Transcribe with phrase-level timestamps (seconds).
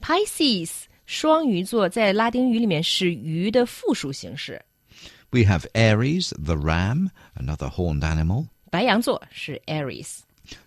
[0.00, 0.70] Pisces
[1.06, 4.62] 双鱼座在拉丁语里面是鱼的复数形式。
[5.30, 8.46] We have Aries, the ram, another horned animal.
[8.70, 10.20] 白羊座是 Aries。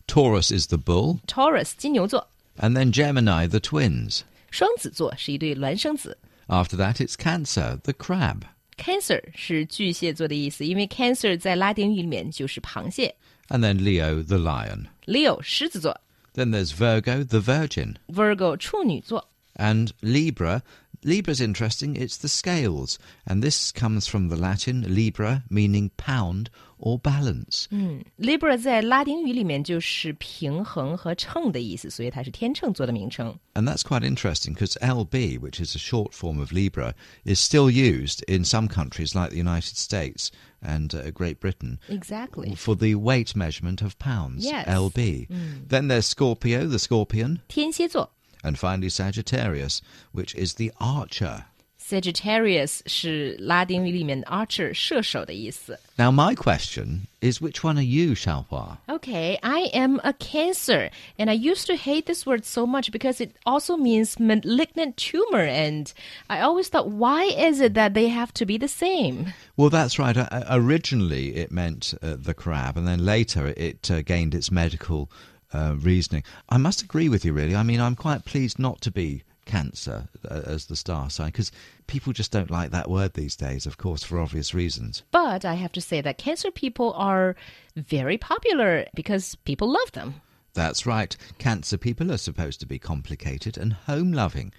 [0.07, 1.19] Taurus is the bull.
[1.27, 4.21] Taurus 金牛座， And then Gemini, the twins.
[4.51, 6.17] 双子座是一对孪生子。
[6.47, 8.41] After that, it's Cancer, the crab.
[8.77, 13.15] Cancer 是巨蟹座的意思，因为 Cancer 在拉丁语里面就是螃蟹。
[13.49, 14.87] And then Leo, the lion.
[15.05, 15.99] Leo 狮子座
[16.33, 17.95] Then there's Virgo, the virgin.
[18.07, 19.29] ，Virgo 处女座。
[19.55, 20.61] And Libra,
[21.03, 22.97] Libra's interesting, it's the scales.
[23.25, 27.69] And this comes from the Latin Libra, meaning pound or balance.
[28.17, 33.33] Libra 在拉丁语里面就是平衡和秤的意思，所以它是天秤座的名称。
[33.53, 36.93] And that's quite interesting because LB, which is a short form of Libra,
[37.23, 40.29] is still used in some countries like the United States
[40.61, 42.55] and uh, Great Britain Exactly.
[42.55, 44.43] for the weight measurement of pounds.
[44.43, 44.67] Yes.
[44.67, 45.27] LB.
[45.69, 47.39] Then there's Scorpio, the scorpion.
[47.47, 48.11] 天蝎座
[48.43, 49.81] And finally Sagittarius,
[50.11, 51.45] which is the archer.
[51.89, 55.79] Sagittarius 是拉丁语里面 archer 射手的意思。
[55.97, 58.77] Now, my question is which one are you, Xiaohua?
[58.87, 63.19] Okay, I am a cancer, and I used to hate this word so much because
[63.19, 65.91] it also means malignant tumor, and
[66.29, 69.33] I always thought, why is it that they have to be the same?
[69.57, 70.15] Well, that's right.
[70.15, 74.51] Uh, uh, originally, it meant uh, the crab, and then later it uh, gained its
[74.51, 75.09] medical
[75.54, 76.24] uh, reasoning.
[76.48, 77.56] I must agree with you, really.
[77.56, 81.52] I mean, I'm quite pleased not to be Cancer uh, as the star sign because
[81.86, 85.02] people just don't like that word these days, of course, for obvious reasons.
[85.10, 87.36] But I have to say that cancer people are
[87.76, 90.14] very popular because people love them.
[90.54, 91.16] That's right.
[91.38, 94.52] Cancer people are supposed to be complicated and home loving.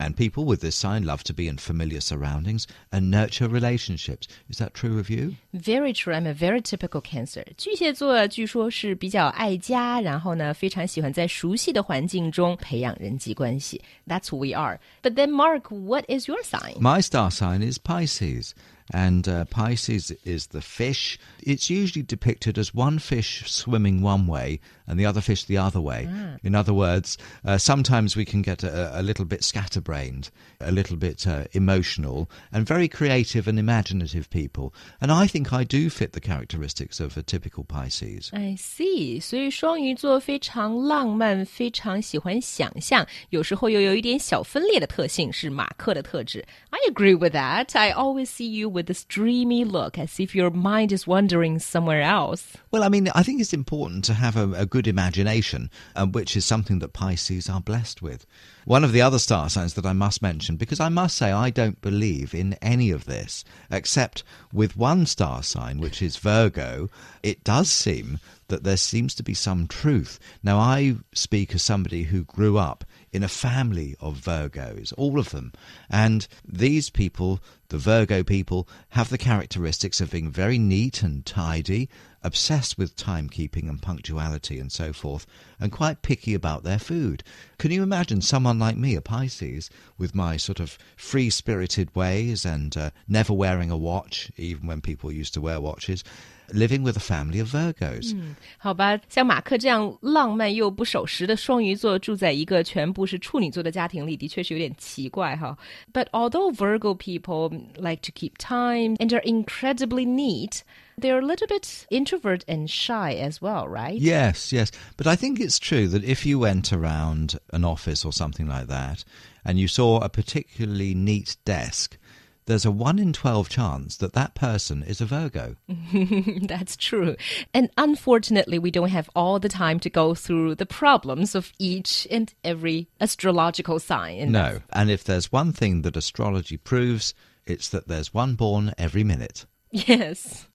[0.00, 4.28] And people with this sign love to be in familiar surroundings and nurture relationships.
[4.50, 5.36] Is that true of you?
[5.54, 6.12] Very true.
[6.12, 7.46] I'm a very typical Cancer.
[7.56, 13.80] 巨蟹座据说是比较爱家，然后呢，非常喜欢在熟悉的环境中培养人际关系。
[14.06, 14.78] That's who we are.
[15.02, 16.78] But then, Mark, what is your sign?
[16.78, 18.50] My star sign is Pisces,
[18.92, 21.18] and uh, Pisces is the fish.
[21.42, 25.80] It's usually depicted as one fish swimming one way and the other fish the other
[25.80, 26.08] way.
[26.44, 30.96] In other words, uh, sometimes we can get a, a little bit scatterbrained, a little
[30.96, 34.72] bit uh, emotional, and very creative and imaginative people.
[35.00, 38.30] And I think I do fit the characteristics of a typical Pisces.
[38.32, 46.46] I see，所以双鱼座非常浪漫，非常喜欢想象，有时候又有一点小分裂的特性，是马克的特质。
[46.70, 47.76] I agree with that.
[47.76, 52.01] I always see you with this dreamy look, as if your mind is wandering somewhere
[52.01, 52.57] else.
[52.71, 56.35] Well, I mean, I think it's important to have a, a good imagination, um, which
[56.35, 58.25] is something that Pisces are blessed with.
[58.65, 61.49] One of the other star signs that I must mention, because I must say I
[61.49, 66.89] don't believe in any of this, except with one star sign, which is Virgo,
[67.23, 68.19] it does seem
[68.49, 70.19] that there seems to be some truth.
[70.43, 75.31] Now, I speak as somebody who grew up in a family of Virgos, all of
[75.31, 75.53] them.
[75.89, 81.88] And these people, the Virgo people, have the characteristics of being very neat and tidy,
[82.22, 85.26] obsessed with timekeeping and punctuality and so forth,
[85.58, 87.22] and quite picky about their food.
[87.58, 89.68] Can you imagine someone like me, a Pisces,
[89.98, 94.80] with my sort of free spirited ways and uh, never wearing a watch, even when
[94.80, 96.04] people used to wear watches?
[96.52, 98.14] living with a family of Virgos.
[98.58, 105.56] 好吧，像马克这样浪漫又不守时的双鱼座，住在一个全部是处女座的家庭里，的确是有点奇怪哈。
[105.92, 110.63] But although Virgo people don't like to keep time and are incredibly neat,
[110.97, 113.99] they're a little bit introvert and shy as well, right?
[113.99, 114.71] Yes, yes.
[114.97, 118.67] But I think it's true that if you went around an office or something like
[118.67, 119.03] that
[119.45, 121.97] and you saw a particularly neat desk,
[122.45, 125.55] there's a 1 in 12 chance that that person is a Virgo.
[126.41, 127.15] That's true.
[127.53, 132.07] And unfortunately, we don't have all the time to go through the problems of each
[132.09, 134.31] and every astrological sign.
[134.31, 134.61] No.
[134.73, 137.13] And if there's one thing that astrology proves,
[137.45, 139.45] it's that there's one born every minute.
[139.71, 140.45] Yes.